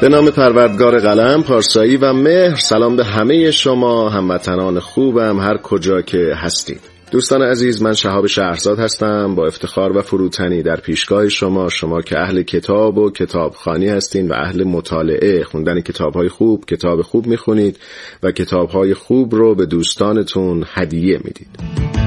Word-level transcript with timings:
به 0.00 0.08
نام 0.08 0.30
پروردگار 0.30 0.98
قلم 0.98 1.42
پارسایی 1.42 1.96
و 1.96 2.12
مهر 2.12 2.54
سلام 2.54 2.96
به 2.96 3.04
همه 3.04 3.50
شما 3.50 4.08
هموطنان 4.08 4.80
خوبم 4.80 5.40
هر 5.40 5.56
کجا 5.56 6.02
که 6.02 6.32
هستید. 6.36 6.80
دوستان 7.10 7.42
عزیز 7.42 7.82
من 7.82 7.92
شهاب 7.92 8.26
شهرزاد 8.26 8.78
هستم 8.78 9.34
با 9.34 9.46
افتخار 9.46 9.96
و 9.96 10.02
فروتنی 10.02 10.62
در 10.62 10.76
پیشگاه 10.76 11.28
شما 11.28 11.68
شما 11.68 12.00
که 12.00 12.18
اهل 12.18 12.42
کتاب 12.42 12.98
و 12.98 13.10
کتابخانی 13.10 13.88
هستین 13.88 14.28
و 14.28 14.32
اهل 14.32 14.64
مطالعه 14.64 15.44
خوندن 15.44 15.80
کتاب 15.80 16.14
های 16.14 16.28
خوب 16.28 16.64
کتاب 16.64 17.02
خوب 17.02 17.26
می‌خونید 17.26 17.78
و 18.22 18.32
کتاب 18.32 18.70
های 18.70 18.94
خوب 18.94 19.34
رو 19.34 19.54
به 19.54 19.66
دوستانتون 19.66 20.64
هدیه 20.74 21.18
می‌دید. 21.24 21.99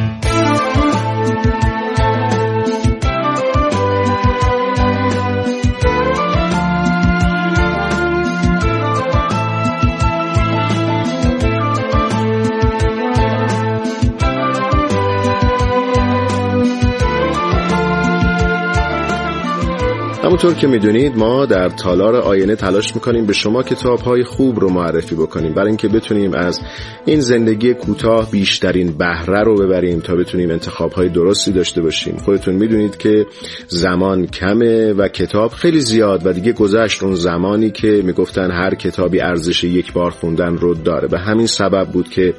همونطور 20.33 20.53
که 20.53 20.67
می‌دونید 20.67 21.17
ما 21.17 21.45
در 21.45 21.69
تالار 21.69 22.15
آینه 22.15 22.55
تلاش 22.55 22.95
می‌کنیم 22.95 23.25
به 23.25 23.33
شما 23.33 23.63
کتاب 23.63 23.99
های 23.99 24.23
خوب 24.23 24.59
رو 24.59 24.69
معرفی 24.69 25.15
بکنیم 25.15 25.53
برای 25.53 25.67
اینکه 25.67 25.87
بتونیم 25.87 26.33
از 26.33 26.61
این 27.05 27.19
زندگی 27.19 27.73
کوتاه 27.73 28.31
بیشترین 28.31 28.97
بهره 28.97 29.43
رو 29.43 29.55
ببریم 29.55 29.99
تا 29.99 30.15
بتونیم 30.15 30.51
انتخاب 30.51 30.91
های 30.91 31.09
درستی 31.09 31.51
داشته 31.51 31.81
باشیم. 31.81 32.17
خودتون 32.17 32.55
می‌دونید 32.55 32.97
که 32.97 33.25
زمان 33.67 34.27
کمه 34.27 34.93
و 34.93 35.07
کتاب 35.07 35.51
خیلی 35.51 35.79
زیاد 35.79 36.25
و 36.25 36.33
دیگه 36.33 36.51
گذشت 36.51 37.03
اون 37.03 37.15
زمانی 37.15 37.71
که 37.71 38.01
می‌گفتن 38.03 38.51
هر 38.51 38.75
کتابی 38.75 39.21
ارزش 39.21 39.63
یک 39.63 39.93
بار 39.93 40.11
خوندن 40.11 40.57
رو 40.57 40.73
داره. 40.73 41.07
به 41.07 41.19
همین 41.19 41.47
سبب 41.47 41.87
بود 41.93 42.09
که 42.09 42.33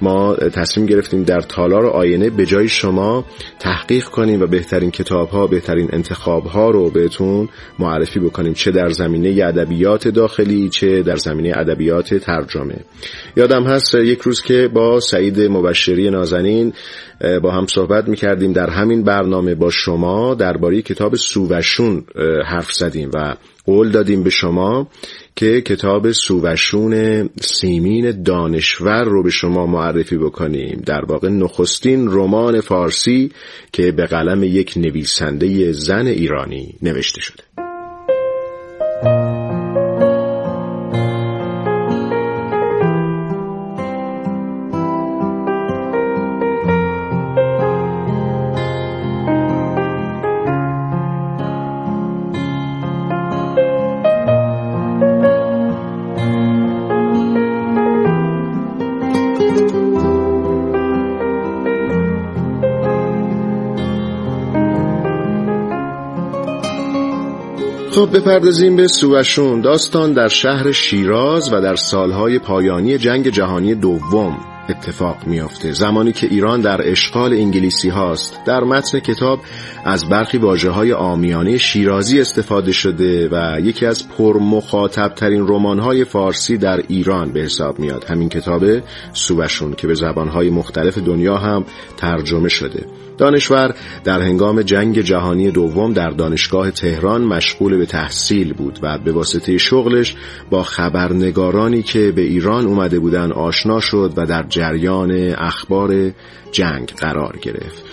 ما 0.00 0.34
تصمیم 0.34 0.86
گرفتیم 0.86 1.22
در 1.22 1.40
تالار 1.40 1.86
آینه 1.86 2.30
به 2.30 2.46
جای 2.46 2.68
شما 2.68 3.24
تحقیق 3.58 4.04
کنیم 4.04 4.40
و 4.42 4.46
بهترین 4.46 4.90
کتاب 4.90 5.28
ها 5.28 5.46
بهترین 5.46 5.88
انتخاب 5.92 6.44
ها 6.44 6.70
رو 6.70 6.90
بهتون 6.90 7.48
معرفی 7.78 8.20
بکنیم 8.20 8.52
چه 8.52 8.70
در 8.70 8.88
زمینه 8.88 9.44
ادبیات 9.44 10.08
داخلی 10.08 10.68
چه 10.68 11.02
در 11.02 11.16
زمینه 11.16 11.52
ادبیات 11.56 12.14
ترجمه. 12.14 12.76
یادم 13.36 13.64
هست 13.64 13.94
یک 13.94 14.20
روز 14.20 14.42
که 14.42 14.68
با 14.68 15.00
سعید 15.00 15.40
مبشری 15.40 16.10
نازنین 16.10 16.72
با 17.42 17.50
هم 17.50 17.66
صحبت 17.66 18.08
می‌کردیم. 18.08 18.52
در 18.52 18.70
همین 18.70 19.04
برنامه 19.04 19.54
با 19.54 19.70
شما 19.70 20.34
درباره 20.34 20.82
کتاب 20.82 21.16
سووشون 21.16 22.04
حرف 22.46 22.72
زدیم 22.72 23.10
و 23.14 23.36
قول 23.66 23.90
دادیم 23.90 24.22
به 24.22 24.30
شما 24.30 24.88
که 25.36 25.60
کتاب 25.60 26.12
سووشون 26.12 27.22
سیمین 27.40 28.22
دانشور 28.22 29.04
رو 29.04 29.22
به 29.22 29.30
شما 29.30 29.66
معرفی 29.66 30.16
بکنیم. 30.16 30.82
در 30.86 31.04
واقع 31.04 31.28
نخستین 31.28 32.08
رمان 32.10 32.60
فارسی 32.60 33.32
که 33.72 33.92
به 33.92 34.06
قلم 34.06 34.42
یک 34.42 34.72
نویسنده 34.76 35.72
زن 35.72 36.06
ایرانی 36.06 36.74
نوشته 36.82 37.20
شده. 37.20 37.55
خب 67.96 68.16
بپردازیم 68.16 68.76
به 68.76 68.86
سوشون 68.86 69.60
داستان 69.60 70.12
در 70.12 70.28
شهر 70.28 70.72
شیراز 70.72 71.52
و 71.52 71.60
در 71.60 71.76
سالهای 71.76 72.38
پایانی 72.38 72.98
جنگ 72.98 73.28
جهانی 73.28 73.74
دوم. 73.74 74.55
اتفاق 74.68 75.26
میافته. 75.26 75.72
زمانی 75.72 76.12
که 76.12 76.26
ایران 76.26 76.60
در 76.60 76.90
اشغال 76.90 77.32
انگلیسی 77.32 77.88
هاست 77.88 78.44
در 78.44 78.64
متن 78.64 78.98
کتاب 78.98 79.40
از 79.84 80.08
برخی 80.08 80.38
واجه 80.38 80.70
های 80.70 80.92
آمیانه 80.92 81.58
شیرازی 81.58 82.20
استفاده 82.20 82.72
شده 82.72 83.28
و 83.32 83.60
یکی 83.60 83.86
از 83.86 84.08
پرمخاطب 84.08 85.08
ترین 85.08 85.46
رمان 85.48 85.78
های 85.78 86.04
فارسی 86.04 86.58
در 86.58 86.82
ایران 86.88 87.32
به 87.32 87.40
حساب 87.40 87.78
میاد. 87.78 88.04
همین 88.04 88.28
کتاب 88.28 88.64
سوشون 89.12 89.74
که 89.74 89.86
به 89.86 89.94
زبان 89.94 90.28
های 90.28 90.50
مختلف 90.50 90.98
دنیا 90.98 91.36
هم 91.36 91.64
ترجمه 91.96 92.48
شده. 92.48 92.86
دانشور 93.18 93.74
در 94.04 94.22
هنگام 94.22 94.62
جنگ 94.62 95.00
جهانی 95.00 95.50
دوم 95.50 95.92
در 95.92 96.10
دانشگاه 96.10 96.70
تهران 96.70 97.24
مشغول 97.24 97.76
به 97.76 97.86
تحصیل 97.86 98.52
بود 98.52 98.78
و 98.82 98.98
به 98.98 99.12
واسطه 99.12 99.58
شغلش 99.58 100.16
با 100.50 100.62
خبرنگارانی 100.62 101.82
که 101.82 102.12
به 102.12 102.22
ایران 102.22 102.66
اومده 102.66 102.98
بودن 102.98 103.32
آشنا 103.32 103.80
شد 103.80 104.12
و 104.16 104.26
در 104.26 104.42
جریان 104.56 105.34
اخبار 105.38 106.12
جنگ 106.52 106.88
قرار 106.88 107.38
گرفت. 107.42 107.84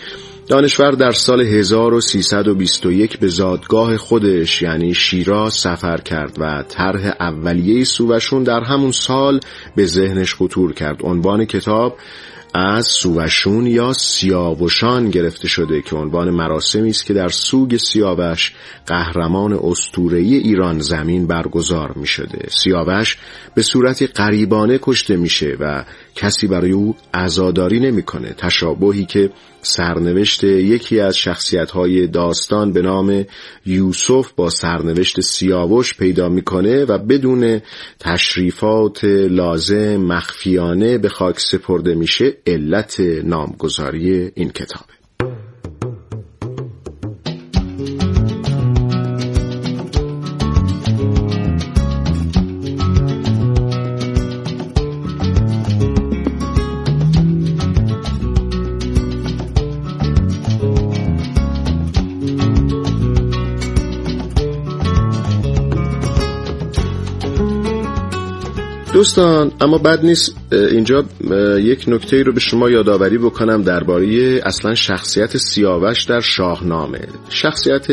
دانشور 0.48 0.92
در 0.92 1.12
سال 1.12 1.42
1321 1.42 3.20
به 3.20 3.28
زادگاه 3.28 3.98
خودش 3.98 4.62
یعنی 4.62 4.94
شیراز 4.94 5.54
سفر 5.54 5.98
کرد 5.98 6.38
و 6.40 6.64
طرح 6.70 7.14
اولیه 7.20 7.84
سووشون 7.84 8.44
در 8.44 8.64
همون 8.64 8.92
سال 8.92 9.40
به 9.76 9.86
ذهنش 9.86 10.36
خطور 10.36 10.74
کرد. 10.74 11.06
عنوان 11.06 11.46
کتاب 11.46 11.98
از 12.54 12.88
سووشون 12.88 13.68
یا 13.68 13.94
سیاوشان 13.94 15.10
گرفته 15.10 15.48
شده 15.48 15.82
که 15.82 15.96
عنوان 15.96 16.30
مراسمی 16.30 16.90
است 16.90 17.06
که 17.06 17.14
در 17.14 17.30
سوگ 17.30 17.78
سیاوش 17.78 18.54
قهرمان 18.88 19.54
اسطوره‌ای 19.54 20.36
ایران 20.36 20.80
زمین 20.80 21.28
برگزار 21.28 21.94
می 21.96 22.08
شده 22.08 22.48
سیاوش 22.50 23.18
به 23.56 23.62
صورتی 23.62 24.08
قریبانه 24.08 24.80
کشته 24.82 25.16
میشه 25.16 25.58
و 25.60 25.86
کسی 26.16 26.48
برای 26.48 26.72
او 26.72 26.96
عزاداری 27.14 27.80
نمی‌کنه. 27.80 28.34
تشابهی 28.38 29.06
که 29.06 29.30
سرنوشت 29.64 30.44
یکی 30.44 31.00
از 31.00 31.18
شخصیت‌های 31.18 32.08
داستان 32.08 32.72
به 32.72 32.82
نام 32.82 33.26
یوسف 33.66 34.32
با 34.36 34.50
سرنوشت 34.50 35.22
سیاوش 35.22 35.98
پیدا 35.98 36.30
می‌کنه 36.30 36.86
و 36.86 36.98
بدون 36.98 37.62
تشریفات 38.00 39.04
لازم 39.30 39.98
مخفیانه 39.98 40.98
به 40.98 41.10
خاک 41.10 41.40
سپرده 41.40 41.96
میشه 41.96 42.38
علت 42.48 43.00
نامگذاری 43.00 44.32
این 44.36 44.50
کتاب 44.50 45.03
دوستان 69.04 69.52
اما 69.62 69.78
بد 69.78 70.06
نیست 70.06 70.36
اینجا 70.52 71.04
یک 71.58 71.86
نکته 71.88 72.24
رو 72.24 72.34
به 72.34 72.40
شما 72.40 72.70
یادآوری 72.70 73.18
بکنم 73.18 73.62
درباره 73.62 74.42
اصلا 74.46 74.76
شخصیت 74.76 75.38
سیاوش 75.38 76.04
در 76.04 76.20
شاهنامه. 76.20 77.00
شخصیت 77.30 77.88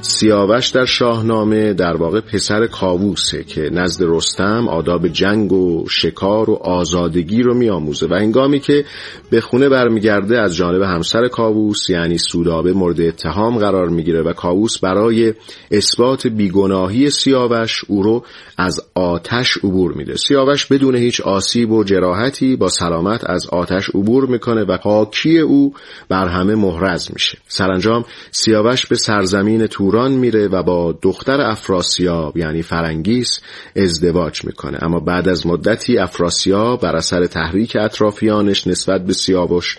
سیاوش 0.00 0.68
در 0.68 0.84
شاهنامه 0.84 1.72
در 1.72 1.96
واقع 1.96 2.20
پسر 2.20 2.66
کاووسه 2.66 3.44
که 3.44 3.60
نزد 3.72 4.04
رستم 4.08 4.68
آداب 4.68 5.08
جنگ 5.08 5.52
و 5.52 5.84
شکار 5.88 6.50
و 6.50 6.54
آزادگی 6.54 7.42
رو 7.42 7.54
میآموزه. 7.54 8.06
و 8.06 8.14
انگامی 8.14 8.60
که 8.60 8.84
به 9.30 9.40
خونه 9.40 9.68
برمیگرده 9.68 10.40
از 10.40 10.56
جانب 10.56 10.82
همسر 10.82 11.28
کاووس 11.28 11.90
یعنی 11.90 12.18
سودابه 12.18 12.72
مورد 12.72 13.00
اتهام 13.00 13.58
قرار 13.58 13.88
می‌گیره 13.88 14.22
و 14.22 14.32
کاووس 14.32 14.78
برای 14.78 15.34
اثبات 15.70 16.26
بیگناهی 16.26 17.10
سیاوش 17.10 17.84
او 17.88 18.02
رو 18.02 18.24
از 18.58 18.80
آتش 18.94 19.56
عبور 19.56 19.92
میده. 19.92 20.16
بدون 20.44 20.94
هیچ 20.94 21.20
آسیب 21.20 21.72
و 21.72 21.84
جراحتی 21.84 22.56
با 22.56 22.68
سلامت 22.68 23.30
از 23.30 23.46
آتش 23.46 23.88
عبور 23.88 24.26
می‌کنه 24.26 24.64
و 24.64 24.78
پاکی 24.78 25.38
او 25.38 25.74
بر 26.08 26.28
همه 26.28 26.54
محرز 26.54 27.10
میشه. 27.12 27.38
سرانجام 27.48 28.04
سیاوش 28.30 28.86
به 28.86 28.96
سرزمین 28.96 29.66
توران 29.66 30.12
میره 30.12 30.48
و 30.48 30.62
با 30.62 30.98
دختر 31.02 31.40
افراسیاب 31.40 32.36
یعنی 32.36 32.62
فرنگیس 32.62 33.40
ازدواج 33.76 34.44
می‌کنه. 34.44 34.78
اما 34.82 35.00
بعد 35.00 35.28
از 35.28 35.46
مدتی 35.46 35.98
افراسیاب 35.98 36.80
بر 36.80 36.96
اثر 36.96 37.26
تحریک 37.26 37.76
اطرافیانش 37.80 38.66
نسبت 38.66 39.06
به 39.06 39.12
سیاوش 39.12 39.78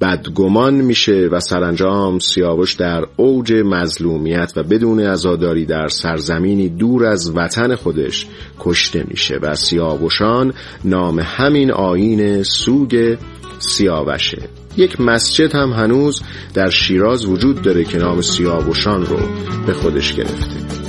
بدگمان 0.00 0.74
میشه 0.74 1.28
و 1.32 1.40
سرانجام 1.40 2.18
سیاوش 2.18 2.74
در 2.74 3.04
اوج 3.16 3.52
مظلومیت 3.52 4.52
و 4.56 4.62
بدون 4.62 5.00
ازاداری 5.00 5.66
در 5.66 5.88
سرزمینی 5.88 6.68
دور 6.68 7.06
از 7.06 7.32
وطن 7.36 7.74
خودش 7.74 8.26
کشته 8.58 9.04
میشه 9.08 9.38
و 9.42 9.54
سیاوشان 9.76 10.52
نام 10.84 11.18
همین 11.18 11.70
آین 11.72 12.42
سوگ 12.42 13.16
سیاوشه 13.58 14.48
یک 14.76 15.00
مسجد 15.00 15.54
هم 15.54 15.72
هنوز 15.72 16.22
در 16.54 16.70
شیراز 16.70 17.26
وجود 17.26 17.62
داره 17.62 17.84
که 17.84 17.98
نام 17.98 18.20
سیاوشان 18.20 19.06
رو 19.06 19.18
به 19.66 19.72
خودش 19.72 20.14
گرفته. 20.14 20.85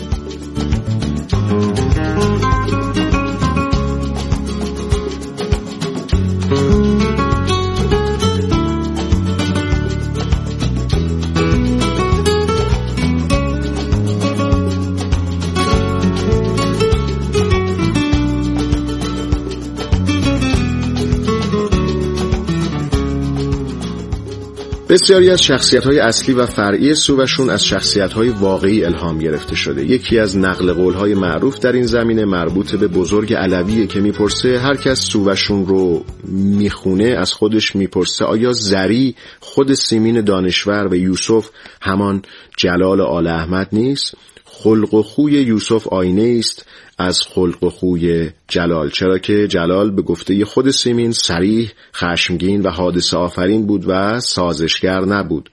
بسیاری 25.02 25.30
از 25.30 25.44
شخصیت 25.44 25.84
های 25.84 26.00
اصلی 26.00 26.34
و 26.34 26.46
فرعی 26.46 26.96
سووشون 26.96 27.50
از 27.50 27.66
شخصیت 27.66 28.14
های 28.14 28.30
واقعی 28.30 28.86
الهام 28.86 29.20
گرفته 29.20 29.56
شده. 29.56 29.86
یکی 29.86 30.20
از 30.20 30.38
نقل 30.38 30.74
قول 30.74 30.94
های 30.94 31.14
معروف 31.14 31.60
در 31.60 31.72
این 31.72 31.86
زمینه 31.86 32.26
مربوط 32.26 32.76
به 32.76 32.88
بزرگ 32.88 33.34
علویه 33.34 33.88
که 33.88 34.00
می‌پرسه 34.00 34.60
هر 34.60 34.76
کس 34.76 35.00
سووشون 35.00 35.66
رو 35.66 36.06
می‌خونه 36.32 37.06
از 37.06 37.34
خودش 37.34 37.76
می‌پرسه 37.76 38.26
آیا 38.26 38.52
زری 38.52 39.16
خود 39.40 39.74
سیمین 39.74 40.22
دانشور 40.22 40.88
و 40.88 40.96
یوسف 40.96 41.50
همان 41.82 42.22
جلال 42.58 43.02
آل 43.02 43.28
احمد 43.28 43.68
نیست؟ 43.74 44.16
خلق 44.46 44.94
و 44.94 45.04
خوی 45.04 45.32
یوسف 45.32 45.88
آینه 45.88 46.36
است. 46.40 46.66
از 46.98 47.22
خلق 47.22 47.64
و 47.64 47.70
خوی 47.70 48.30
جلال. 48.48 48.90
چرا 48.90 49.18
که 49.18 49.48
جلال 49.48 49.92
به 49.92 50.02
گفته 50.02 50.46
خود 50.46 50.70
سیمین 50.70 51.12
سریح 51.12 51.72
خشمگین 51.96 52.62
و 52.62 52.70
حادثه 52.70 53.18
آفرین 53.18 53.66
بود 53.66 53.84
و 53.88 54.20
سازشگر 54.20 55.02
نبود. 55.02 55.50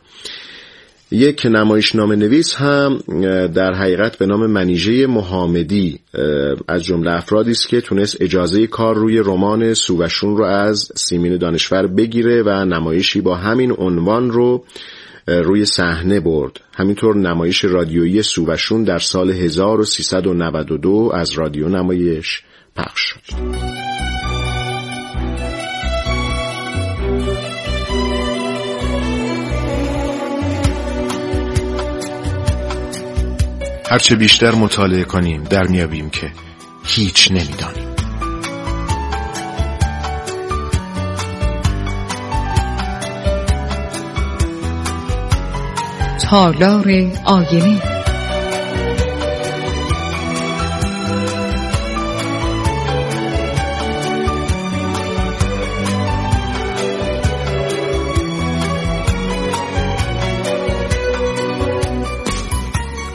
یک 1.10 1.46
نام 1.94 2.12
نویس 2.12 2.54
هم 2.54 2.98
در 3.46 3.74
حقیقت 3.74 4.18
به 4.18 4.26
نام 4.26 4.46
منیژه 4.46 5.06
محامدی 5.06 5.98
از 6.68 6.84
جمله 6.84 7.10
افرادی 7.10 7.50
است 7.50 7.68
که 7.68 7.80
تونست 7.80 8.16
اجازه 8.20 8.66
کار 8.66 8.94
روی 8.94 9.18
رمان 9.18 9.74
سووشون 9.74 10.36
رو 10.36 10.44
از 10.44 10.92
سیمین 10.94 11.36
دانشور 11.36 11.86
بگیره 11.86 12.42
و 12.42 12.64
نمایشی 12.64 13.20
با 13.20 13.34
همین 13.34 13.72
عنوان 13.78 14.30
رو 14.30 14.64
روی 15.26 15.64
صحنه 15.64 16.20
برد. 16.20 16.60
همینطور 16.74 17.16
نمایش 17.16 17.64
رادیویی 17.64 18.22
سووشون 18.22 18.84
در 18.84 18.98
سال 18.98 19.30
1392 19.30 21.12
از 21.14 21.32
رادیو 21.32 21.68
نمایش 21.68 22.42
پخش 22.76 23.00
شد. 23.00 23.20
هرچه 33.90 34.16
بیشتر 34.16 34.54
مطالعه 34.54 35.04
کنیم 35.04 35.42
در 35.42 35.66
میابیم 35.66 36.10
که 36.10 36.32
هیچ 36.84 37.30
نمی‌دانیم. 37.30 37.93
تالار 46.34 46.88
آینه. 47.24 47.82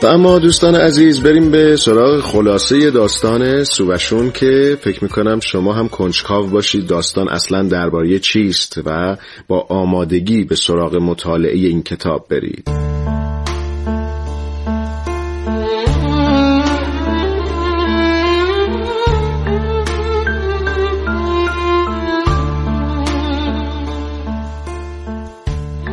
و 0.03 0.05
اما 0.05 0.39
دوستان 0.39 0.75
عزیز 0.75 1.23
بریم 1.23 1.51
به 1.51 1.75
سراغ 1.75 2.19
خلاصه 2.19 2.91
داستان 2.91 3.63
سووشون 3.63 4.31
که 4.31 4.77
فکر 4.81 5.03
می‌کنم 5.03 5.39
شما 5.39 5.73
هم 5.73 5.87
کنجکاو 5.87 6.47
باشید. 6.47 6.87
داستان 6.87 7.29
اصلا 7.29 7.63
درباره 7.63 8.19
چیست 8.19 8.81
و 8.85 9.17
با 9.47 9.65
آمادگی 9.69 10.43
به 10.43 10.55
سراغ 10.55 10.95
مطالعه 10.95 11.57
این 11.57 11.83
کتاب 11.83 12.25
برید. 12.29 12.98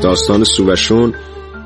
داستان 0.07 0.45
سووشون 0.45 1.15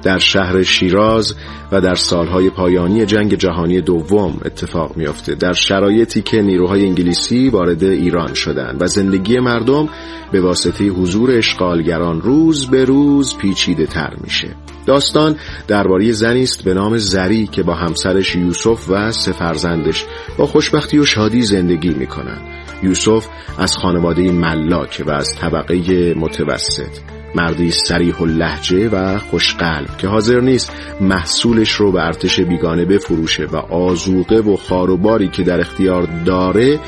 در 0.02 0.18
شهر 0.18 0.62
شیراز 0.62 1.34
و 1.72 1.80
در 1.80 1.94
سالهای 1.94 2.50
پایانی 2.50 3.06
جنگ 3.06 3.34
جهانی 3.34 3.80
دوم 3.80 4.40
اتفاق 4.44 4.96
میافته. 4.96 5.34
در 5.34 5.52
شرایطی 5.52 6.22
که 6.22 6.42
نیروهای 6.42 6.86
انگلیسی 6.86 7.48
وارد 7.48 7.84
ایران 7.84 8.34
شدند 8.34 8.82
و 8.82 8.86
زندگی 8.86 9.38
مردم 9.38 9.88
به 10.32 10.40
واسطه 10.40 10.84
حضور 10.84 11.30
اشغالگران 11.30 12.20
روز 12.20 12.66
به 12.66 12.84
روز 12.84 13.36
پیچیده 13.36 13.86
تر 13.86 14.14
میشه. 14.24 14.48
داستان 14.86 15.36
درباره 15.68 16.12
زنی 16.12 16.42
است 16.42 16.64
به 16.64 16.74
نام 16.74 16.98
زری 16.98 17.46
که 17.46 17.62
با 17.62 17.74
همسرش 17.74 18.36
یوسف 18.36 18.90
و 18.90 19.12
سه 19.12 19.32
فرزندش 19.32 20.04
با 20.38 20.46
خوشبختی 20.46 20.98
و 20.98 21.04
شادی 21.04 21.42
زندگی 21.42 21.90
می‌کنند. 21.90 22.42
یوسف 22.82 23.28
از 23.58 23.76
خانواده 23.76 24.32
ملاک 24.32 25.02
و 25.06 25.10
از 25.10 25.34
طبقه 25.34 26.14
متوسط. 26.14 27.19
مردی 27.34 27.70
سریح 27.70 28.16
و 28.16 28.26
لحجه 28.26 28.88
و 28.88 29.18
خوشقلب 29.18 29.96
که 29.98 30.08
حاضر 30.08 30.40
نیست 30.40 30.72
محصولش 31.00 31.70
رو 31.70 31.92
به 31.92 32.04
ارتش 32.04 32.40
بیگانه 32.40 32.84
بفروشه 32.84 33.46
و 33.52 33.56
آزوقه 33.56 34.36
و 34.36 34.56
خاروباری 34.56 35.28
که 35.28 35.42
در 35.42 35.60
اختیار 35.60 36.08
داره 36.24 36.78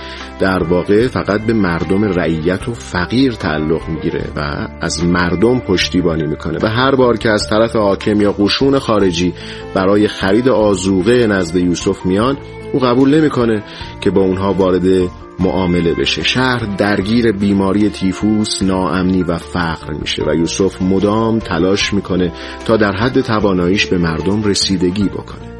در 0.41 0.63
واقع 0.63 1.09
فقط 1.09 1.41
به 1.41 1.53
مردم 1.53 2.05
رعیت 2.05 2.69
و 2.69 2.75
فقیر 2.75 3.33
تعلق 3.33 3.89
می‌گیره 3.89 4.25
و 4.37 4.69
از 4.81 5.05
مردم 5.05 5.59
پشتیبانی 5.59 6.27
می‌کنه. 6.27 6.59
و 6.63 6.67
هر 6.67 6.95
بار 6.95 7.17
که 7.17 7.31
از 7.31 7.47
طرف 7.51 7.77
حاکم 7.77 8.21
یا 8.21 8.33
قشون 8.33 8.79
خارجی 8.79 9.35
برای 9.75 10.09
خرید 10.09 10.49
آزوقه 10.49 11.27
نزد 11.27 11.57
یوسف 11.57 12.07
میان 12.07 12.39
او 12.73 12.81
قبول 12.81 13.21
نمی‌کنه 13.21 13.63
که 14.01 14.11
با 14.11 14.21
اونها 14.21 14.53
وارد 14.53 15.09
معامله 15.43 15.95
بشه. 15.95 16.23
شهر 16.23 16.59
درگیر 16.79 17.33
بیماری 17.33 17.91
تیفوس 17.91 18.63
ناامنی 18.63 19.23
و 19.23 19.39
فقر 19.39 19.93
میشه 19.93 20.23
و 20.27 20.35
یوسف 20.35 20.83
مدام 20.83 21.39
تلاش 21.39 21.95
می‌کنه 21.95 22.33
تا 22.65 22.77
در 22.77 22.93
حد 22.93 23.21
تواناییش 23.21 23.87
به 23.87 23.99
مردم 23.99 24.43
رسیدگی 24.43 25.05
بکنه. 25.05 25.53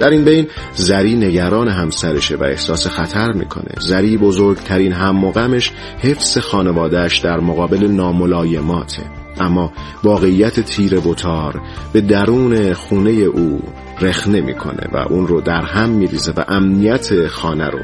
در 0.00 0.10
این 0.10 0.24
بین 0.24 0.46
زری 0.74 1.16
نگران 1.16 1.68
همسرشه 1.68 2.36
و 2.36 2.42
احساس 2.42 2.86
خطر 2.86 3.32
می‌کنه. 3.32 3.74
زری 3.80 4.16
بزرگترین 4.16 4.92
هم 4.92 5.16
مقامش 5.16 5.72
حفظ 5.98 6.38
خانوادهش 6.38 7.18
در 7.18 7.40
مقابل 7.40 7.86
ناملایماته. 7.86 9.02
اما 9.40 9.72
واقعیت 10.04 10.60
تیر 10.60 11.00
بوتار 11.00 11.60
به 11.92 12.00
درون 12.00 12.72
خونه 12.72 13.10
او 13.10 13.62
رخنه 14.00 14.40
می‌کنه 14.40 14.88
و 14.92 14.96
اون 14.96 15.26
رو 15.26 15.40
در 15.40 15.62
هم 15.62 15.90
میریزه 15.90 16.32
و 16.36 16.44
امنیت 16.48 17.26
خانه 17.26 17.68
رو 17.68 17.78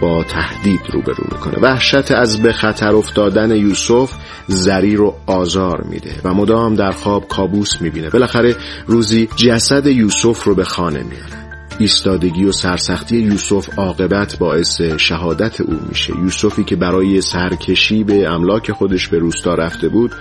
با 0.00 0.24
تهدید 0.24 0.80
روبرو 0.92 1.24
می‌کنه. 1.32 1.58
وحشت 1.62 2.10
از 2.10 2.42
به 2.42 2.52
خطر 2.52 2.94
افتادن 2.94 3.50
یوسف 3.50 4.12
زری 4.46 4.96
رو 4.96 5.14
آزار 5.26 5.84
میده 5.90 6.14
و 6.24 6.34
مدام 6.34 6.74
در 6.74 6.90
خواب 6.90 7.28
کابوس 7.28 7.80
می‌بینه. 7.80 8.10
بالاخره 8.10 8.56
روزی 8.86 9.28
جسد 9.36 9.86
یوسف 9.86 10.44
رو 10.44 10.54
به 10.54 10.64
خانه 10.64 11.02
میارن 11.02 11.42
ایستادگی 11.78 12.44
و 12.44 12.52
سرسختی 12.52 13.16
یوسف 13.16 13.78
عاقبت 13.78 14.38
باعث 14.38 14.80
شهادت 14.80 15.60
او 15.60 15.80
میشه. 15.88 16.12
یوسفی 16.18 16.64
که 16.64 16.76
برای 16.76 17.20
سرکشی 17.20 18.04
به 18.04 18.28
املاک 18.28 18.72
خودش 18.72 19.08
به 19.08 19.18
روستا 19.18 19.54
رفته 19.54 19.88
بود 19.88 20.12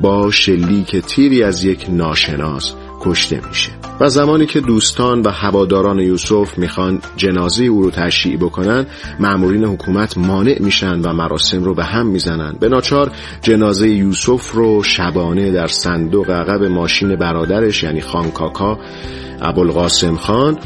با 0.00 0.30
شلیک 0.30 0.96
تیری 0.96 1.42
از 1.42 1.64
یک 1.64 1.86
ناشناس 1.88 2.74
کشته 3.04 3.40
میشه. 3.48 3.70
و 4.00 4.08
زمانی 4.08 4.46
که 4.46 4.60
دوستان 4.60 5.22
و 5.22 5.30
هواداران 5.30 5.98
یوسف 5.98 6.58
می‌خوان 6.58 7.00
جنازه 7.16 7.64
او 7.64 7.82
رو 7.82 7.90
تشییع 7.90 8.36
بکنن 8.36 8.86
مأمورین 9.20 9.64
حکومت 9.64 10.18
مانع 10.18 10.56
میشن 10.60 11.00
و 11.00 11.12
مراسم 11.12 11.64
رو 11.64 11.74
به 11.74 11.84
هم 11.84 12.06
می‌زنن. 12.06 12.56
به 12.60 12.68
ناچار 12.68 13.10
جنازه 13.42 13.88
یوسف 13.88 14.52
رو 14.52 14.82
شبانه 14.82 15.50
در 15.50 15.66
صندوق 15.66 16.30
عقب 16.30 16.64
ماشین 16.64 17.16
برادرش 17.16 17.82
یعنی 17.82 18.00
خان 18.00 18.30
کاکا 18.30 18.78
ابوالقاسم 19.42 20.16
خان 20.16 20.58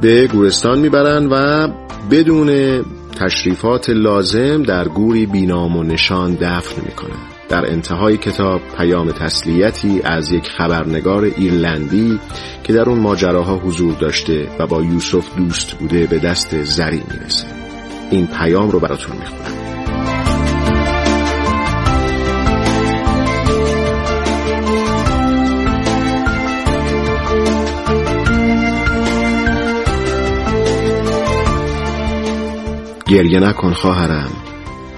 به 0.00 0.26
گورستان 0.26 0.78
می‌برن 0.78 1.26
و 1.26 1.68
بدون 2.10 2.80
تشریفات 3.20 3.90
لازم 3.90 4.62
در 4.62 4.88
گوری 4.88 5.26
بینام 5.26 5.76
و 5.76 5.82
نشان 5.82 6.34
دفن 6.34 6.82
می‌کنن. 6.86 7.29
در 7.50 7.70
انتهای 7.70 8.16
کتاب 8.16 8.60
پیام 8.78 9.12
تسلیتی 9.12 10.02
از 10.04 10.32
یک 10.32 10.48
خبرنگار 10.48 11.24
ایرلندی 11.24 12.20
که 12.64 12.72
در 12.72 12.88
اون 12.88 12.98
ماجراها 12.98 13.56
حضور 13.56 13.94
داشته 13.94 14.48
و 14.58 14.66
با 14.66 14.82
یوسف 14.82 15.36
دوست 15.36 15.74
بوده 15.74 16.06
به 16.06 16.18
دست 16.18 16.62
زری 16.62 17.02
می‌رسه. 17.10 17.46
این 18.10 18.26
پیام 18.26 18.70
رو 18.70 18.80
براتون 18.80 19.16
می‌خونم. 19.16 19.60
گریه 33.06 33.40
نکن 33.40 33.72
خواهرم. 33.72 34.30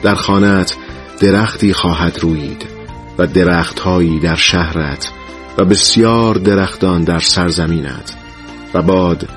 در 0.02 0.14
خانت 0.14 0.76
درختی 1.22 1.72
خواهد 1.72 2.18
روید 2.20 2.66
و 3.18 3.26
درختهایی 3.26 4.20
در 4.20 4.34
شهرت 4.34 5.12
و 5.58 5.64
بسیار 5.64 6.34
درختان 6.34 7.04
در 7.04 7.18
سرزمینت 7.18 8.14
و 8.74 8.82
باد 8.82 9.28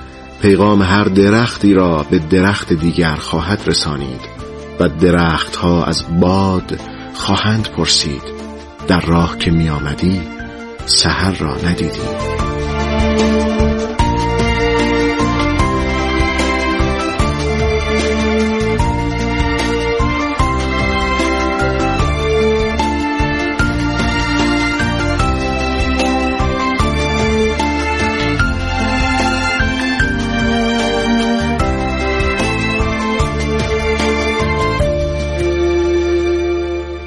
پیغام 0.41 0.81
هر 0.81 1.03
درختی 1.03 1.73
را 1.73 2.05
به 2.09 2.19
درخت 2.19 2.73
دیگر 2.73 3.15
خواهد 3.15 3.61
رسانید 3.67 4.21
و 4.79 4.89
درختها 4.89 5.83
از 5.83 6.03
باد 6.19 6.79
خواهند 7.13 7.69
پرسید. 7.69 8.23
در 8.87 9.01
راه 9.01 9.37
که 9.37 9.51
می 9.51 9.69
آمدی 9.69 10.21
سهر 10.85 11.37
را 11.37 11.57
ندیدی. 11.57 11.99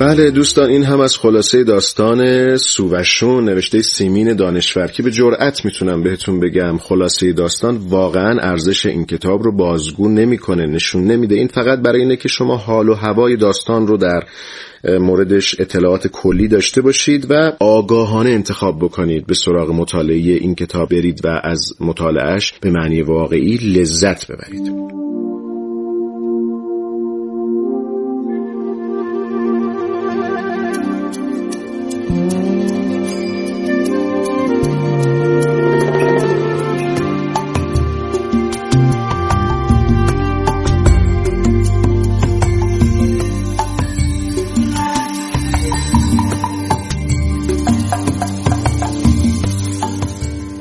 بله 0.09 0.31
دوستان 0.31 0.71
این 0.71 0.85
هم 0.85 1.01
از 1.01 1.17
خلاصه 1.17 1.65
داستان 1.65 2.57
سووشون 2.57 3.45
نوشته 3.45 3.83
سیمین 3.83 4.37
دانشور 4.37 4.87
که 4.87 5.03
به 5.03 5.11
جرأت 5.11 5.65
می‌تونم 5.65 6.03
بهتون 6.03 6.41
بگم 6.41 6.79
خلاصه 6.79 7.33
داستان 7.33 7.77
واقعا 7.77 8.41
ارزش 8.41 8.87
این 8.87 9.05
کتاب 9.05 9.43
رو 9.43 9.57
بازگو 9.57 10.09
نمی‌کنه 10.09 10.67
نشون 10.67 11.05
نمیده. 11.05 11.35
این 11.35 11.49
فقط 11.49 11.79
برای 11.79 12.01
اینه 12.01 12.17
که 12.17 12.29
شما 12.29 12.57
حال 12.57 12.89
و 12.89 12.95
هوای 12.95 13.37
داستان 13.37 13.87
رو 13.87 13.97
در 13.97 14.23
موردش 15.01 15.61
اطلاعات 15.61 16.07
کلی 16.07 16.49
داشته 16.49 16.81
باشید 16.81 17.27
و 17.31 17.53
آگاهانه 17.61 18.31
انتخاب 18.31 18.79
بکنید. 18.79 19.27
به 19.27 19.35
سراغ 19.35 19.71
مطالعه 19.71 20.17
این 20.17 20.55
کتاب 20.55 20.89
برید 20.89 21.21
و 21.25 21.41
از 21.45 21.73
مطالعهش 21.81 22.53
به 22.61 22.71
معنی 22.71 23.03
واقعی 23.03 23.57
لذت 23.57 24.27
ببرید. 24.27 24.73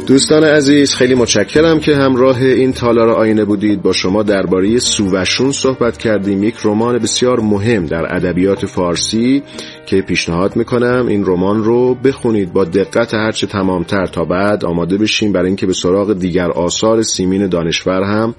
دوستان 0.07 0.43
عزیز 0.43 0.95
خیلی 0.95 1.15
متشکرم 1.15 1.79
که 1.79 1.95
همراه 1.95 2.41
این 2.41 2.73
تالار 2.73 3.09
آینه 3.09 3.45
بودید. 3.45 3.81
با 3.81 3.91
شما 3.93 4.23
درباره 4.23 4.79
سووشون 4.79 5.51
صحبت 5.51 5.97
کردیم. 5.97 6.43
یک 6.43 6.55
رمان 6.63 6.97
بسیار 6.97 7.39
مهم 7.39 7.85
در 7.85 8.15
ادبیات 8.15 8.65
فارسی 8.65 9.43
که 9.85 10.01
پیشنهاد 10.01 10.55
می‌کنم 10.55 11.05
این 11.07 11.25
رمان 11.25 11.63
رو 11.63 11.95
بخونید. 11.95 12.53
با 12.53 12.65
دقت 12.65 13.13
هرچه 13.13 13.47
تمامتر 13.47 14.05
تا 14.05 14.23
بعد 14.25 14.65
آماده 14.65 14.97
بشیم 14.97 15.31
برای 15.31 15.47
اینکه 15.47 15.65
به 15.65 15.73
سراغ 15.73 16.13
دیگر 16.13 16.51
آثار 16.51 17.01
سیمین 17.01 17.47
دانشور 17.47 18.03
هم 18.03 18.35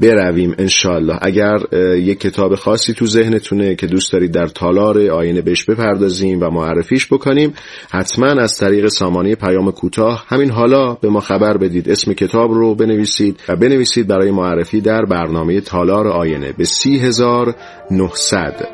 برویم 0.00 0.54
انشالله 0.58 1.18
اگر 1.22 1.58
یک 1.96 2.20
کتاب 2.20 2.54
خاصی 2.54 2.94
تو 2.94 3.06
ذهنتونه 3.06 3.74
که 3.74 3.86
دوست 3.86 4.12
دارید 4.12 4.32
در 4.32 4.46
تالار 4.46 4.98
آینه 4.98 5.42
بهش 5.42 5.64
بپردازیم 5.64 6.40
و 6.42 6.50
معرفیش 6.50 7.06
بکنیم 7.06 7.54
حتما 7.90 8.26
از 8.26 8.58
طریق 8.58 8.88
سامانه 8.88 9.34
پیام 9.34 9.72
کوتاه. 9.72 10.24
همین 10.28 10.50
حالا 10.50 10.94
به 10.94 11.08
ما 11.08 11.20
خبر 11.20 11.56
بدید 11.56 11.90
اسم 11.90 12.12
کتاب 12.12 12.52
رو 12.52 12.74
بنویسید 12.74 13.40
و 13.48 13.56
بنویسید 13.56 14.06
برای 14.06 14.30
معرفی 14.30 14.80
در 14.80 15.04
برنامه 15.04 15.60
تالار 15.60 16.08
آینه. 16.08 16.52
به 16.52 16.64
سی 16.64 16.98
هزار 16.98 17.54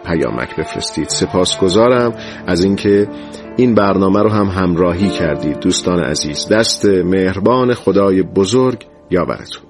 پیامک 0.06 0.56
بفرستید. 0.56 1.08
سپاسگزارم 1.08 2.14
از 2.46 2.64
اینکه 2.64 3.08
این 3.56 3.75
برنامه 3.75 4.23
رو 4.23 4.28
هم 4.28 4.46
همراهی 4.46 5.08
کردید 5.08 5.61
دوستان 5.61 5.99
عزیز. 5.99 6.49
دست 6.49 6.85
مهربان 6.85 7.75
خدای 7.75 8.23
بزرگ 8.23 8.87
یاورتون. 9.11 9.65